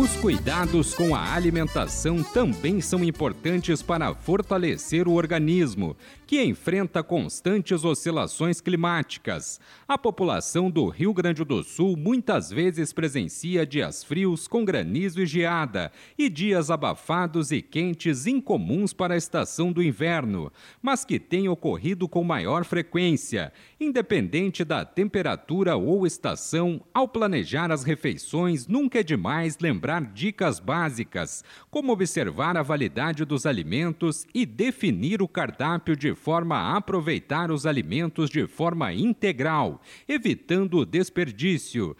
Os 0.00 0.16
cuidados 0.16 0.94
com 0.94 1.14
a 1.14 1.34
alimentação 1.34 2.22
também 2.22 2.80
são 2.80 3.04
importantes 3.04 3.82
para 3.82 4.14
fortalecer 4.14 5.06
o 5.06 5.12
organismo, 5.12 5.94
que 6.26 6.42
enfrenta 6.42 7.02
constantes 7.02 7.84
oscilações 7.84 8.62
climáticas. 8.62 9.60
A 9.86 9.98
população 9.98 10.70
do 10.70 10.88
Rio 10.88 11.12
Grande 11.12 11.44
do 11.44 11.62
Sul 11.62 11.98
muitas 11.98 12.48
vezes 12.48 12.94
presencia 12.94 13.66
dias 13.66 14.02
frios 14.02 14.48
com 14.48 14.64
granizo 14.64 15.20
e 15.20 15.26
geada 15.26 15.92
e 16.16 16.30
dias 16.30 16.70
abafados 16.70 17.52
e 17.52 17.60
quentes 17.60 18.26
incomuns 18.26 18.94
para 18.94 19.12
a 19.12 19.18
estação 19.18 19.70
do 19.70 19.82
inverno, 19.82 20.50
mas 20.80 21.04
que 21.04 21.18
têm 21.18 21.46
ocorrido 21.46 22.08
com 22.08 22.24
maior 22.24 22.64
frequência, 22.64 23.52
independente 23.78 24.64
da 24.64 24.82
temperatura 24.82 25.76
ou 25.76 26.06
estação. 26.06 26.80
Ao 26.94 27.06
planejar 27.06 27.70
as 27.70 27.84
refeições, 27.84 28.66
nunca 28.66 29.00
é 29.00 29.02
demais 29.02 29.58
lembrar 29.60 29.89
dicas 29.98 30.60
básicas, 30.60 31.42
como 31.70 31.92
observar 31.92 32.56
a 32.56 32.62
validade 32.62 33.24
dos 33.24 33.46
alimentos 33.46 34.26
e 34.34 34.44
definir 34.44 35.22
o 35.22 35.26
cardápio 35.26 35.96
de 35.96 36.14
forma 36.14 36.56
a 36.56 36.76
aproveitar 36.76 37.50
os 37.50 37.64
alimentos 37.64 38.28
de 38.28 38.46
forma 38.46 38.92
integral, 38.92 39.80
evitando 40.06 40.76
o 40.78 40.84
desperdício. 40.84 41.96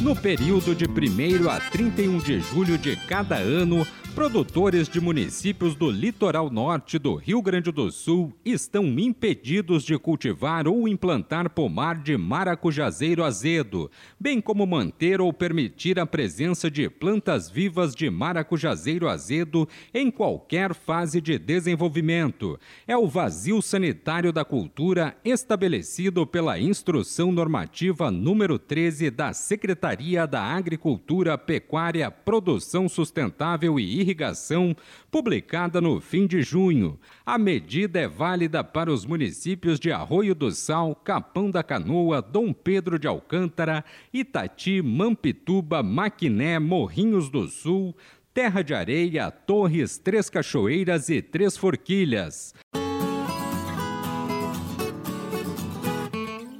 No 0.00 0.16
período 0.16 0.74
de 0.74 0.86
1 0.86 1.50
a 1.50 1.60
31 1.60 2.18
de 2.20 2.40
julho 2.40 2.78
de 2.78 2.96
cada 2.96 3.36
ano, 3.36 3.86
Produtores 4.14 4.88
de 4.88 5.00
municípios 5.00 5.76
do 5.76 5.88
litoral 5.88 6.50
norte 6.50 6.98
do 6.98 7.14
Rio 7.14 7.40
Grande 7.40 7.70
do 7.70 7.92
Sul 7.92 8.34
estão 8.44 8.84
impedidos 8.98 9.84
de 9.84 9.96
cultivar 9.96 10.66
ou 10.66 10.88
implantar 10.88 11.48
pomar 11.48 11.96
de 11.96 12.16
maracujazeiro 12.18 13.22
azedo, 13.22 13.88
bem 14.18 14.40
como 14.40 14.66
manter 14.66 15.20
ou 15.20 15.32
permitir 15.32 15.98
a 15.98 16.04
presença 16.04 16.68
de 16.68 16.90
plantas 16.90 17.48
vivas 17.48 17.94
de 17.94 18.10
maracujazeiro 18.10 19.08
azedo 19.08 19.66
em 19.94 20.10
qualquer 20.10 20.74
fase 20.74 21.20
de 21.20 21.38
desenvolvimento. 21.38 22.58
É 22.88 22.96
o 22.96 23.06
vazio 23.06 23.62
sanitário 23.62 24.32
da 24.32 24.44
cultura 24.44 25.16
estabelecido 25.24 26.26
pela 26.26 26.58
Instrução 26.58 27.30
Normativa 27.30 28.10
número 28.10 28.58
13 28.58 29.08
da 29.08 29.32
Secretaria 29.32 29.89
da 30.28 30.42
Agricultura, 30.42 31.36
Pecuária, 31.36 32.10
Produção 32.10 32.88
Sustentável 32.88 33.78
e 33.78 34.00
irrigação, 34.00 34.74
publicada 35.10 35.80
no 35.80 36.00
fim 36.00 36.26
de 36.26 36.42
junho. 36.42 36.98
A 37.26 37.36
medida 37.36 37.98
é 37.98 38.06
válida 38.06 38.62
para 38.62 38.92
os 38.92 39.04
municípios 39.04 39.80
de 39.80 39.90
Arroio 39.90 40.34
do 40.34 40.52
Sal, 40.52 40.94
Capão 40.94 41.50
da 41.50 41.62
Canoa, 41.62 42.22
Dom 42.22 42.52
Pedro 42.52 42.98
de 42.98 43.08
Alcântara, 43.08 43.84
Itati, 44.12 44.80
Mampituba, 44.80 45.82
Maquiné, 45.82 46.58
Morrinhos 46.58 47.28
do 47.28 47.48
Sul, 47.48 47.94
Terra 48.32 48.62
de 48.62 48.72
Areia, 48.72 49.30
Torres, 49.30 49.98
Três 49.98 50.30
Cachoeiras 50.30 51.08
e 51.08 51.20
Três 51.20 51.56
Forquilhas. 51.56 52.54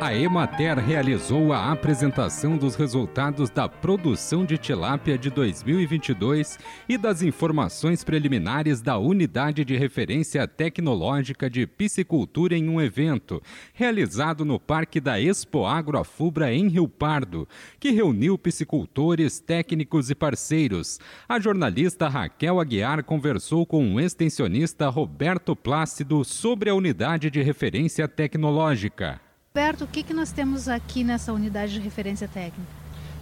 A 0.00 0.16
Emater 0.16 0.78
realizou 0.78 1.52
a 1.52 1.70
apresentação 1.70 2.56
dos 2.56 2.74
resultados 2.74 3.50
da 3.50 3.68
produção 3.68 4.46
de 4.46 4.56
tilápia 4.56 5.18
de 5.18 5.28
2022 5.28 6.58
e 6.88 6.96
das 6.96 7.20
informações 7.20 8.02
preliminares 8.02 8.80
da 8.80 8.96
Unidade 8.96 9.62
de 9.62 9.76
Referência 9.76 10.48
Tecnológica 10.48 11.50
de 11.50 11.66
Piscicultura 11.66 12.56
em 12.56 12.66
um 12.70 12.80
evento 12.80 13.42
realizado 13.74 14.42
no 14.42 14.58
Parque 14.58 15.00
da 15.00 15.20
Expo 15.20 15.66
Agro 15.66 15.98
Afubra 15.98 16.50
em 16.50 16.68
Rio 16.68 16.88
Pardo, 16.88 17.46
que 17.78 17.90
reuniu 17.90 18.38
piscicultores, 18.38 19.38
técnicos 19.38 20.08
e 20.08 20.14
parceiros. 20.14 20.98
A 21.28 21.38
jornalista 21.38 22.08
Raquel 22.08 22.58
Aguiar 22.58 23.04
conversou 23.04 23.66
com 23.66 23.94
o 23.94 24.00
extensionista 24.00 24.88
Roberto 24.88 25.54
Plácido 25.54 26.24
sobre 26.24 26.70
a 26.70 26.74
Unidade 26.74 27.30
de 27.30 27.42
Referência 27.42 28.08
Tecnológica. 28.08 29.29
Roberto, 29.52 29.82
o 29.82 29.86
que, 29.88 30.04
que 30.04 30.14
nós 30.14 30.30
temos 30.30 30.68
aqui 30.68 31.02
nessa 31.02 31.32
unidade 31.32 31.72
de 31.72 31.80
referência 31.80 32.28
técnica? 32.28 32.70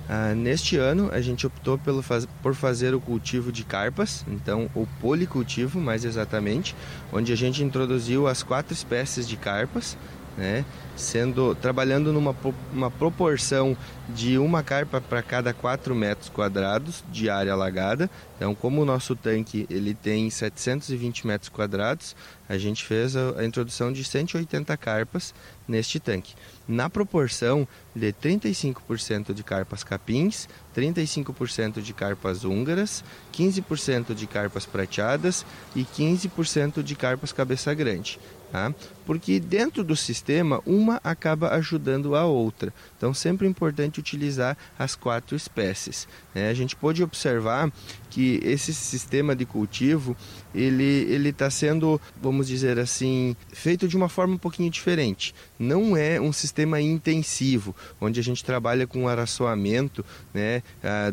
Ah, 0.06 0.34
neste 0.34 0.76
ano 0.76 1.08
a 1.10 1.22
gente 1.22 1.46
optou 1.46 1.78
pelo 1.78 2.02
faz, 2.02 2.26
por 2.42 2.54
fazer 2.54 2.94
o 2.94 3.00
cultivo 3.00 3.50
de 3.50 3.64
carpas, 3.64 4.26
então 4.28 4.68
o 4.74 4.86
policultivo 5.00 5.80
mais 5.80 6.04
exatamente, 6.04 6.76
onde 7.10 7.32
a 7.32 7.36
gente 7.36 7.64
introduziu 7.64 8.26
as 8.26 8.42
quatro 8.42 8.74
espécies 8.74 9.26
de 9.26 9.38
carpas 9.38 9.96
né? 10.38 10.64
Sendo 10.96 11.54
trabalhando 11.56 12.12
numa 12.12 12.34
uma 12.72 12.90
proporção 12.90 13.76
de 14.08 14.38
uma 14.38 14.62
carpa 14.62 15.00
para 15.00 15.20
cada 15.20 15.52
4 15.52 15.94
metros 15.94 16.28
quadrados 16.28 17.04
de 17.10 17.28
área 17.28 17.52
alagada. 17.52 18.08
Então, 18.36 18.54
como 18.54 18.80
o 18.80 18.84
nosso 18.84 19.16
tanque 19.16 19.66
ele 19.68 19.94
tem 19.94 20.30
720 20.30 21.26
metros 21.26 21.48
quadrados, 21.48 22.14
a 22.48 22.56
gente 22.56 22.84
fez 22.84 23.16
a, 23.16 23.40
a 23.40 23.44
introdução 23.44 23.92
de 23.92 24.04
180 24.04 24.76
carpas 24.76 25.34
neste 25.66 25.98
tanque, 25.98 26.34
na 26.66 26.88
proporção 26.88 27.66
de 27.98 28.12
35% 28.12 29.34
de 29.34 29.42
carpas 29.42 29.84
capins, 29.84 30.48
35% 30.76 31.82
de 31.82 31.92
carpas 31.92 32.44
húngaras, 32.44 33.04
15% 33.32 34.14
de 34.14 34.26
carpas 34.26 34.64
prateadas 34.64 35.44
e 35.74 35.84
15% 35.84 36.82
de 36.82 36.94
carpas 36.94 37.32
cabeça 37.32 37.74
grande. 37.74 38.18
Tá? 38.50 38.74
Porque 39.04 39.38
dentro 39.38 39.84
do 39.84 39.94
sistema, 39.94 40.62
uma 40.64 40.98
acaba 41.04 41.50
ajudando 41.50 42.16
a 42.16 42.24
outra. 42.24 42.72
Então, 42.96 43.12
sempre 43.12 43.46
é 43.46 43.50
importante 43.50 44.00
utilizar 44.00 44.56
as 44.78 44.96
quatro 44.96 45.36
espécies. 45.36 46.08
Né? 46.34 46.48
A 46.48 46.54
gente 46.54 46.74
pode 46.74 47.02
observar 47.02 47.70
que 48.08 48.40
esse 48.42 48.72
sistema 48.72 49.36
de 49.36 49.44
cultivo 49.44 50.16
ele 50.54 51.28
está 51.28 51.50
sendo, 51.50 52.00
vamos 52.22 52.48
dizer 52.48 52.78
assim, 52.78 53.36
feito 53.52 53.86
de 53.86 53.98
uma 53.98 54.08
forma 54.08 54.34
um 54.34 54.38
pouquinho 54.38 54.70
diferente. 54.70 55.34
Não 55.58 55.96
é 55.96 56.20
um 56.20 56.32
sistema 56.32 56.80
intensivo, 56.80 57.74
onde 58.00 58.20
a 58.20 58.22
gente 58.22 58.44
trabalha 58.44 58.86
com 58.86 59.08
araçoamento, 59.08 60.04
né? 60.32 60.62
Ah, 60.82 61.12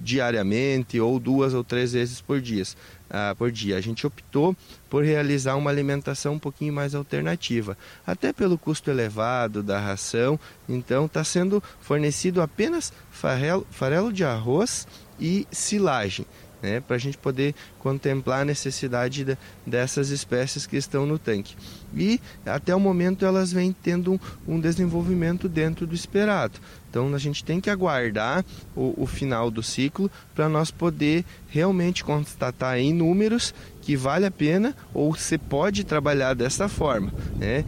diariamente 0.00 1.00
ou 1.00 1.18
duas 1.18 1.54
ou 1.54 1.64
três 1.64 1.92
vezes 1.92 2.20
por 2.20 2.40
dia. 2.40 2.62
Ah, 3.10 3.34
por 3.36 3.50
dia. 3.50 3.76
A 3.76 3.80
gente 3.80 4.06
optou 4.06 4.56
por 4.90 5.04
realizar 5.04 5.56
uma 5.56 5.70
alimentação 5.70 6.34
um 6.34 6.38
pouquinho 6.38 6.72
mais 6.72 6.94
alternativa, 6.94 7.76
até 8.06 8.32
pelo 8.32 8.58
custo 8.58 8.90
elevado 8.90 9.62
da 9.62 9.80
ração. 9.80 10.38
Então 10.68 11.06
está 11.06 11.24
sendo 11.24 11.62
fornecido 11.80 12.42
apenas 12.42 12.92
farelo, 13.10 13.66
farelo 13.70 14.12
de 14.12 14.24
arroz 14.24 14.86
e 15.18 15.46
silagem 15.50 16.26
né, 16.62 16.80
para 16.80 16.96
a 16.96 16.98
gente 16.98 17.18
poder 17.18 17.54
contemplar 17.78 18.42
a 18.42 18.44
necessidade 18.44 19.24
de, 19.24 19.38
dessas 19.66 20.10
espécies 20.10 20.66
que 20.66 20.76
estão 20.76 21.06
no 21.06 21.18
tanque. 21.18 21.56
E 21.94 22.20
até 22.44 22.74
o 22.74 22.80
momento 22.80 23.24
elas 23.24 23.52
vêm 23.52 23.72
tendo 23.72 24.14
um, 24.14 24.18
um 24.46 24.60
desenvolvimento 24.60 25.48
dentro 25.48 25.86
do 25.86 25.94
esperado. 25.94 26.58
Então 26.90 27.14
a 27.14 27.18
gente 27.18 27.44
tem 27.44 27.60
que 27.60 27.68
aguardar 27.68 28.44
o, 28.74 28.94
o 28.96 29.06
final 29.06 29.50
do 29.50 29.62
ciclo 29.62 30.10
para 30.34 30.48
nós 30.48 30.70
poder 30.70 31.24
realmente 31.48 32.02
constatar 32.02 32.78
em 32.78 32.92
números 32.92 33.54
que 33.82 33.96
vale 33.96 34.26
a 34.26 34.30
pena 34.30 34.74
ou 34.94 35.14
você 35.14 35.36
pode 35.38 35.84
trabalhar 35.84 36.34
dessa 36.34 36.68
forma. 36.68 37.12
Né? 37.36 37.64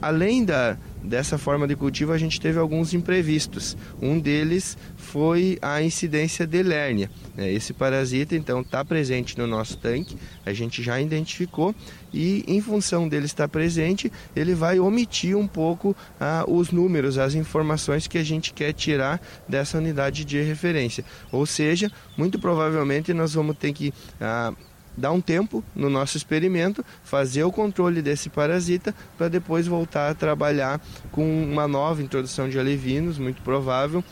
Além 0.00 0.44
da, 0.44 0.76
dessa 1.06 1.38
forma 1.38 1.66
de 1.66 1.76
cultivo, 1.76 2.12
a 2.12 2.18
gente 2.18 2.40
teve 2.40 2.58
alguns 2.58 2.92
imprevistos. 2.92 3.76
Um 4.00 4.18
deles 4.18 4.76
foi 4.96 5.58
a 5.62 5.80
incidência 5.80 6.46
de 6.46 6.62
lérnia. 6.62 7.10
Né? 7.34 7.52
Esse 7.52 7.72
parasita, 7.72 8.34
então, 8.34 8.60
está 8.60 8.84
presente 8.84 9.38
no 9.38 9.46
nosso 9.46 9.78
tanque, 9.78 10.16
a 10.44 10.52
gente 10.52 10.82
já 10.82 11.00
identificou 11.00 11.74
e, 12.12 12.44
em 12.46 12.60
função 12.60 13.08
dele 13.08 13.26
estar 13.26 13.48
presente, 13.48 14.10
ele 14.34 14.54
vai 14.54 14.78
omitir 14.78 15.36
um 15.36 15.46
pouco 15.46 15.96
ah, 16.18 16.44
os 16.48 16.70
números, 16.70 17.18
as 17.18 17.34
informações 17.34 18.06
que 18.06 18.18
a 18.18 18.24
gente 18.24 18.52
quer 18.52 18.72
tirar 18.72 19.20
dessa 19.48 19.78
unidade 19.78 20.24
de 20.24 20.40
referência. 20.42 21.04
Ou 21.30 21.46
seja, 21.46 21.90
muito 22.16 22.38
provavelmente 22.38 23.12
nós 23.12 23.34
vamos 23.34 23.56
ter 23.56 23.72
que 23.72 23.92
ah, 24.20 24.52
dar 24.96 25.12
um 25.12 25.20
tempo 25.20 25.62
no 25.74 25.90
nosso 25.90 26.16
experimento, 26.16 26.84
fazer 27.04 27.44
o 27.44 27.52
controle 27.52 28.00
desse 28.00 28.28
parasita 28.28 28.94
para 29.18 29.28
depois 29.28 29.66
voltar 29.66 30.10
a 30.10 30.14
trabalhar 30.14 30.80
com 31.12 31.44
uma 31.44 31.68
nova 31.68 32.02
introdução 32.02 32.48
de 32.48 32.58
alevinos, 32.58 33.18
muito 33.18 33.42
provável, 33.42 34.02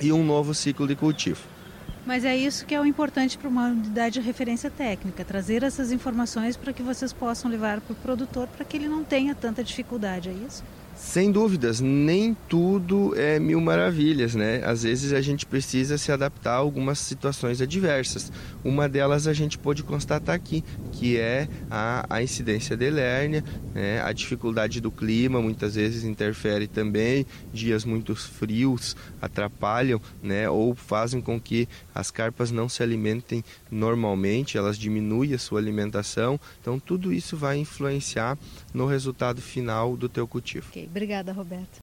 e 0.00 0.12
um 0.12 0.24
novo 0.24 0.54
ciclo 0.54 0.86
de 0.86 0.94
cultivo. 0.94 1.40
Mas 2.04 2.24
é 2.24 2.36
isso 2.36 2.64
que 2.64 2.74
é 2.74 2.80
o 2.80 2.86
importante 2.86 3.36
para 3.36 3.48
uma 3.48 3.66
unidade 3.66 4.20
de 4.20 4.26
referência 4.26 4.70
técnica, 4.70 5.24
trazer 5.24 5.64
essas 5.64 5.90
informações 5.90 6.56
para 6.56 6.72
que 6.72 6.82
vocês 6.82 7.12
possam 7.12 7.50
levar 7.50 7.80
para 7.80 7.92
o 7.92 7.96
produtor 7.96 8.46
para 8.46 8.64
que 8.64 8.76
ele 8.76 8.88
não 8.88 9.02
tenha 9.02 9.34
tanta 9.34 9.64
dificuldade, 9.64 10.28
é 10.28 10.32
isso? 10.32 10.62
Sem 10.96 11.30
dúvidas, 11.30 11.78
nem 11.78 12.34
tudo 12.48 13.14
é 13.16 13.38
mil 13.38 13.60
maravilhas, 13.60 14.34
né? 14.34 14.62
Às 14.64 14.82
vezes 14.82 15.12
a 15.12 15.20
gente 15.20 15.44
precisa 15.44 15.98
se 15.98 16.10
adaptar 16.10 16.52
a 16.52 16.56
algumas 16.56 16.98
situações 16.98 17.60
adversas. 17.60 18.32
Uma 18.64 18.88
delas 18.88 19.26
a 19.26 19.34
gente 19.34 19.58
pode 19.58 19.82
constatar 19.82 20.34
aqui, 20.34 20.64
que 20.92 21.18
é 21.18 21.48
a, 21.70 22.06
a 22.08 22.22
incidência 22.22 22.74
de 22.78 22.88
lérnia, 22.88 23.44
né? 23.74 24.00
a 24.00 24.10
dificuldade 24.10 24.80
do 24.80 24.90
clima 24.90 25.40
muitas 25.40 25.74
vezes 25.74 26.02
interfere 26.02 26.66
também, 26.66 27.26
dias 27.52 27.84
muito 27.84 28.16
frios 28.16 28.96
atrapalham, 29.20 30.00
né? 30.22 30.48
Ou 30.48 30.74
fazem 30.74 31.20
com 31.20 31.38
que 31.38 31.68
as 31.94 32.10
carpas 32.10 32.50
não 32.50 32.70
se 32.70 32.82
alimentem 32.82 33.44
normalmente, 33.70 34.56
elas 34.56 34.78
diminuem 34.78 35.34
a 35.34 35.38
sua 35.38 35.60
alimentação. 35.60 36.40
Então 36.58 36.80
tudo 36.80 37.12
isso 37.12 37.36
vai 37.36 37.58
influenciar 37.58 38.38
no 38.72 38.86
resultado 38.86 39.42
final 39.42 39.94
do 39.94 40.08
teu 40.08 40.26
cultivo. 40.26 40.68
Okay. 40.70 40.85
Obrigada, 40.86 41.32
Roberto. 41.32 41.78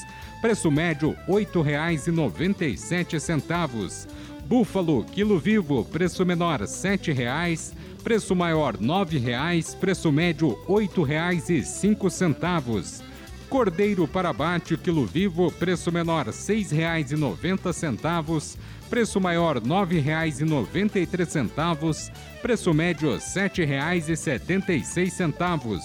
preço 0.41 0.71
médio 0.71 1.15
R$ 1.27 1.45
8,97. 1.45 4.07
Búfalo, 4.45 5.03
quilo 5.03 5.37
vivo, 5.37 5.85
preço 5.85 6.25
menor 6.25 6.61
R$ 6.61 6.65
7,00, 6.65 7.73
preço 8.03 8.35
maior 8.35 8.77
R$ 8.77 8.83
9,00, 8.83 9.77
preço 9.77 10.11
médio 10.11 10.57
R$ 10.67 10.87
8,05. 10.87 13.03
Cordeiro 13.49 14.07
para 14.07 14.29
abate, 14.29 14.77
quilo 14.77 15.05
vivo, 15.07 15.51
preço 15.51 15.91
menor 15.91 16.27
R$ 16.27 16.31
6,90, 16.31 18.57
preço 18.87 19.19
maior 19.19 19.57
R$ 19.57 19.63
9,93, 19.63 22.11
preço 22.43 22.71
médio 22.75 23.13
R$ 23.13 23.17
7,76. 23.17 25.81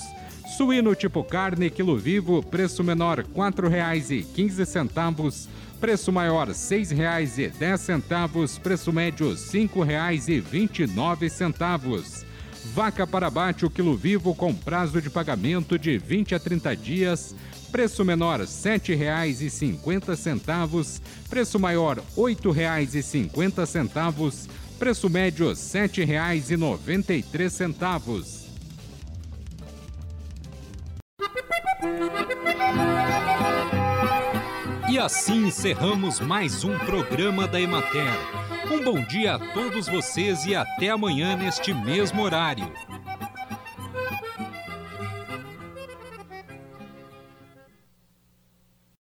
Suíno 0.58 0.94
tipo 0.94 1.24
carne, 1.24 1.70
quilo 1.70 1.96
vivo, 1.96 2.42
preço 2.42 2.84
menor 2.84 3.20
R$ 3.20 3.24
4,15, 3.34 5.48
preço 5.80 6.12
maior 6.12 6.48
R$ 6.48 6.52
6,10, 6.52 8.60
preço 8.60 8.92
médio 8.92 9.30
R$ 9.30 9.36
5,29. 9.36 12.24
Vaca 12.72 13.06
para 13.06 13.26
abate, 13.26 13.66
o 13.66 13.70
quilo 13.70 13.94
vivo 13.94 14.34
com 14.34 14.54
prazo 14.54 15.00
de 15.00 15.10
pagamento 15.10 15.78
de 15.78 15.98
20 15.98 16.34
a 16.34 16.40
30 16.40 16.74
dias, 16.74 17.36
Preço 17.74 18.04
menor 18.04 18.38
R$ 18.38 18.46
7,50, 18.46 21.00
preço 21.28 21.58
maior 21.58 21.96
R$ 21.96 22.04
8,50, 22.16 24.48
preço 24.78 25.10
médio 25.10 25.48
R$ 25.48 25.54
7,93. 25.54 28.44
E 34.88 34.96
assim 34.96 35.48
encerramos 35.48 36.20
mais 36.20 36.62
um 36.62 36.78
programa 36.78 37.48
da 37.48 37.60
Emater. 37.60 38.14
Um 38.70 38.84
bom 38.84 39.02
dia 39.02 39.34
a 39.34 39.40
todos 39.52 39.88
vocês 39.88 40.46
e 40.46 40.54
até 40.54 40.90
amanhã 40.90 41.34
neste 41.34 41.74
mesmo 41.74 42.22
horário. 42.22 42.72